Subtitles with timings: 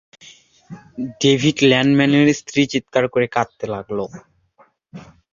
[1.21, 3.99] David ল্যাংম্যানের স্ত্রী চিৎকার করে কাঁদতে লাগল।